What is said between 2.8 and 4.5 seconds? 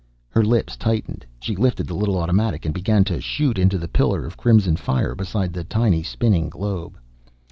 to shoot into the pillar of